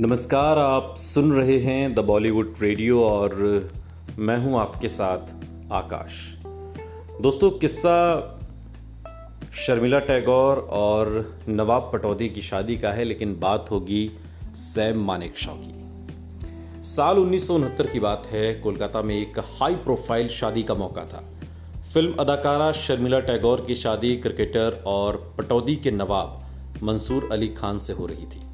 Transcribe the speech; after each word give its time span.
नमस्कार, 0.00 0.58
आप 0.58 0.94
सुन 0.96 1.32
रहे 1.32 1.58
हैं 1.58 1.94
द 1.94 1.98
बॉलीवुड 1.98 2.54
रेडियो 2.60 3.02
और 3.04 3.34
मैं 4.18 4.38
हूँ 4.38 4.58
आपके 4.60 4.88
साथ 4.88 5.72
आकाश। 5.72 6.12
दोस्तों, 7.20 7.50
किस्सा 7.50 7.94
शर्मिला 9.54 9.98
टैगोर 9.98 10.58
और 10.70 11.38
नवाब 11.48 11.90
पटौदी 11.92 12.28
की 12.28 12.40
शादी 12.40 12.76
का 12.76 12.90
है, 12.90 13.04
लेकिन 13.04 13.40
बात 13.40 13.66
होगी 13.70 14.10
सैम 14.54 15.04
मानेक 15.04 15.38
शॉ 15.38 15.52
की। 15.54 16.84
साल 16.84 17.18
उन्नीस 17.18 17.48
सौ 17.48 17.54
उनहत्तर 17.54 17.86
की 17.86 18.00
बात 18.00 18.26
है, 18.26 18.54
कोलकाता 18.54 19.02
में 19.02 19.16
एक 19.16 19.38
हाई 19.38 19.74
प्रोफ़ाइल 19.74 20.28
शादी 20.28 20.62
का 20.62 20.74
मौका 20.74 21.04
था। 21.04 21.24
फ़िल्म 21.94 22.14
अदाकारा 22.20 22.72
शर्मिला 22.72 23.20
टैगोर 23.20 23.60
की 23.60 23.74
शादी 23.74 24.16
क्रिकेटर 24.16 24.82
और 24.86 25.34
पटौदी 25.38 25.76
के 25.76 25.90
नवाब 25.90 26.42
मंसूर 26.82 27.28
अली 27.32 27.48
खान 27.48 27.78
से 27.78 27.92
हो 27.92 28.06
रही 28.06 28.26
थी। 28.26 28.47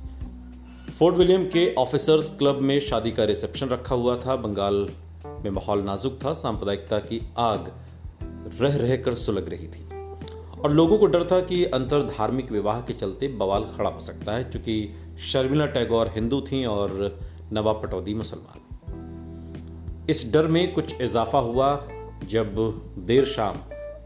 फोर्ट 0.98 1.16
विलियम 1.16 1.44
के 1.44 1.74
ऑफिसर्स 1.74 2.30
क्लब 2.30 2.58
में 2.60 2.80
शादी 2.80 3.10
का 3.12 3.24
रिसेप्शन 3.24 3.68
रखा 3.68 3.94
हुआ 3.94 4.16
था। 4.16 4.36
बंगाल 4.36 4.88
में 5.26 5.50
माहौल 5.50 5.82
नाजुक 5.82 6.18
था। 6.24 6.34
सांप्रदायिकता 6.34 6.98
की 6.98 7.28
आग 7.38 7.72
रह 8.60 8.76
रह 8.76 8.96
कर 8.96 9.14
सुलग 9.14 9.48
रही 9.48 9.66
थी। 9.66 9.84
और 10.60 10.70
लोगों 10.70 10.98
को 10.98 11.06
डर 11.06 11.24
था 11.24 11.40
कि 11.40 11.64
अंतर 11.64 12.00
धार्मिक 12.00 12.52
विवाह 12.52 12.80
के 12.80 12.92
चलते 12.92 13.28
बवाल 13.28 13.64
खड़ा 13.64 13.90
हो 13.90 14.00
सकता 14.00 14.32
है 14.32 14.44
क्योंकि 14.44 14.94
शर्मिला 15.20 15.66
टैगोर 15.66 16.08
हिंदू 16.08 16.40
थीं 16.40 16.66
और 16.66 17.20
नवाब 17.52 17.82
पटौदी 17.82 18.14
मुसलमान। 18.14 18.60
इस 20.10 20.32
डर 20.32 20.46
में 20.46 20.72
कुछ 20.72 21.00
इजाफा 21.00 21.38
हुआ 21.38 21.88
जब 22.24 22.54
देर 22.98 23.24
शाम 23.24 23.56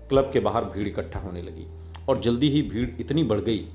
क्लब 0.09 0.31
के 0.33 0.41
बाहर 0.41 0.65
भीड़ 0.65 0.89
इकट्ठा 0.89 1.19
होने 1.19 1.43
लगी 1.43 1.67
और 2.09 2.21
जल्दी 2.21 2.49
ही 2.49 2.63
भीड़ 2.63 2.91
इतनी 3.01 3.23
बढ़ 3.23 3.41
गई 3.41 3.67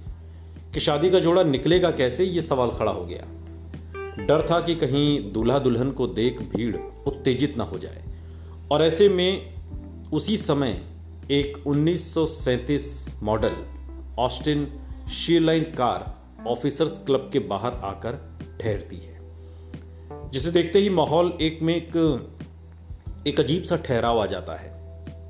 कि 0.73 0.80
शादी 0.80 1.09
का 1.09 1.20
जोड़ा 1.20 1.44
निकलेगा 1.44 1.91
कैसे, 1.91 2.24
ये 2.24 2.41
सवाल 2.41 2.70
खड़ा 2.70 2.91
हो 2.91 3.05
गया। 3.05 4.26
डर 4.26 4.48
था 4.52 4.60
कि 4.60 4.76
कहीं 4.76 5.32
दूल्हा 5.34 5.60
दुल्हन 5.60 5.91
को 5.91 6.07
देख 6.07 6.40
भीड़ 6.41 6.77
उत्तेजित 7.07 7.57
ना 7.57 7.63
हो 7.63 7.77
जाए। 7.77 8.04
और 8.71 8.82
ऐसे 8.82 9.10
में 9.10 9.54
उसी 10.13 10.38
समय 10.38 10.82
एक 11.32 11.68
1937 11.68 13.20
model 13.24 13.55
Austin 14.20 14.68
Sheerline 15.10 15.63
car 15.63 16.13
officers 16.48 16.98
club 16.98 17.29
के 17.34 17.40
बाहर 17.40 17.74
आकर 17.74 18.20
ठहरती 18.62 18.98
है, 18.98 19.20
जिसे 20.32 20.51
देखते 20.51 20.79
ही 20.79 20.90
माहौल 20.90 21.38
एक 21.41 21.60
में 21.62 21.76
एक 21.76 21.98
एक 23.27 23.40
अजीब 23.40 23.63
सा 23.63 23.76
ठहराव 23.76 24.21
आ 24.21 24.26
जाता 24.26 24.55
है, 24.55 24.71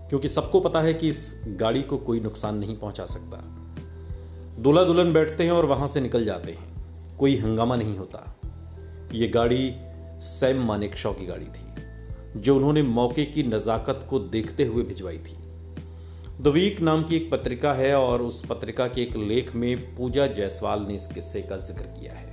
क्योंकि 0.10 0.28
सबको 0.28 0.60
पता 0.60 0.82
है 0.82 0.94
कि 0.94 1.10
इस 1.10 1.44
गाड़ी 1.48 1.82
को 1.82 1.98
कोई 1.98 2.20
नुकसान 2.20 2.58
नहीं 2.58 2.76
पहुँचा 2.76 3.06
सकता। 3.06 3.63
दूल्हा 4.64 4.84
दुल्हन 4.84 5.12
बैठते 5.14 5.44
हैं 5.44 5.52
और 5.52 5.66
वहाँ 5.66 5.88
से 5.88 6.02
निकल 6.02 6.26
जाते 6.26 6.52
हैं। 6.52 7.18
कोई 7.18 7.36
हंगामा 7.38 7.76
नहीं 7.76 7.98
होता। 7.98 8.20
ये 9.14 9.28
गाड़ी 9.28 9.74
सैम 10.20 10.62
मानेक 10.66 10.96
शॉ 10.96 11.12
की 11.14 11.26
गाड़ी 11.26 11.46
थी, 11.46 12.40
जो 12.40 12.56
उन्होंने 12.56 12.84
मौके 12.84 13.26
की 13.26 13.44
नज़ाकत 13.44 14.06
को 14.10 14.20
देखते 14.20 14.66
हुए 14.66 14.84
भिजवाई 14.84 15.18
थी। 15.18 15.36
द 16.42 16.48
वीक 16.48 16.80
नाम 16.82 17.04
की 17.04 17.16
एक 17.16 17.30
पत्रिका 17.32 17.74
है 17.74 17.94
और 17.96 18.22
उस 18.22 18.42
पत्रिका 18.46 18.88
के 18.88 19.02
एक 19.02 19.18
लेख 19.18 19.54
में 19.56 19.96
पूजा 19.96 20.28
जायसवाल 20.30 20.86
ने 20.88 20.96
इस 20.96 21.08
किस्से 21.08 21.42
का 21.42 21.58
ज़िक्र 21.58 21.84
किया 22.00 22.14
है। 22.14 22.32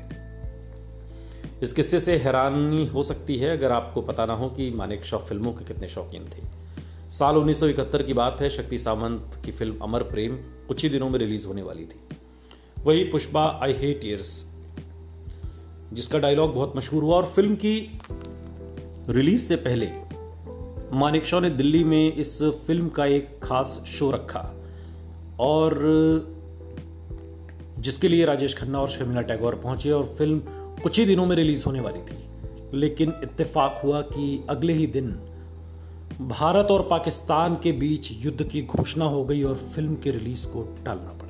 इस 1.63 1.73
किस्से 1.73 2.01
से 2.01 2.17
हैरानी 2.17 2.87
हो 2.87 3.03
सकती 3.03 3.37
है, 3.37 3.57
अगर 3.57 3.73
आपको 3.73 4.03
पता 4.03 4.27
ना 4.27 4.35
हो 4.35 4.49
कि 4.51 4.71
मानेक 4.71 5.05
शॉ 5.05 5.19
फ़िल्मों 5.19 5.53
के 5.53 5.65
कितने 5.65 5.89
शौकीन 5.89 6.31
थे। 6.31 6.47
साल 7.11 7.37
1971 7.37 8.03
की 8.03 8.15
बात 8.15 8.41
है, 8.41 8.51
शक्ति 8.51 8.79
सामंत 8.79 9.41
की 9.45 9.53
फ़िल्म 9.53 9.79
अमर 9.83 10.03
प्रेम 10.03 10.37
कुछ 10.69 10.83
ही 10.83 10.89
दिनों 10.89 11.11
में 11.11 11.19
रिलीज़ 11.19 11.47
होने 11.47 11.63
वाली 11.63 11.85
थी। 11.85 12.01
वही 12.85 13.05
पुष्पा 13.05 13.61
आई 13.63 13.73
हेट 13.73 14.01
ईयर्स 14.05 14.47
जिसका 15.93 16.19
डायलॉग 16.19 16.55
बहुत 16.55 16.73
मशहूर 16.77 17.03
हुआ 17.03 17.17
और 17.17 17.25
फ़िल्म 17.25 17.55
की 17.55 18.01
रिलीज़ 19.09 19.43
से 19.43 19.57
पहले 19.57 19.91
मानिक 20.93 21.35
ने 21.35 21.51
दिल्ली 21.51 21.85
में 21.85 22.13
इस 22.13 22.43
फ़िल्म 22.43 22.89
का 22.89 23.07
एक 23.07 23.41
खास 23.43 23.83
शो 23.87 24.11
रखा 24.11 24.55
और 25.41 25.75
जिसके 27.79 28.09
लिए 28.09 28.25
राजेश 28.25 28.55
खन्ना 28.55 28.81
और 28.81 28.89
शर्मिला 28.89 29.21
टैगोर 29.21 29.55
पहुँचे 29.55 29.91
और 29.91 30.05
फ़िल्म 30.05 30.39
कुछ 30.83 30.99
ही 30.99 31.05
दिनों 31.05 31.27
में 31.27 31.37
रिलीज़ 31.37 31.65
होने 31.67 31.81
वाली 31.81 32.01
थी। 32.01 32.19
लेकिन 32.79 33.13
इत्तेफाक 33.23 33.81
हुआ 33.85 34.01
कि 34.01 34.45
अगले 34.51 34.73
ही 34.73 34.87
दिन 34.87 35.11
भारत 36.21 36.67
और 36.71 36.89
पाकिस्तान 36.91 37.55
के 37.55 37.73
बीच 37.73 38.13
युद्ध 38.13 38.43
की 38.43 38.63
घोषणा 38.63 39.05
हो 39.05 39.25
गई 39.25 39.43
और 39.43 39.55
फ़िल्म 39.55 39.95
के 39.95 40.11
रिलीज़ 40.11 40.47
को 40.47 40.77
टालना 40.85 41.13
पड़ा। 41.13 41.30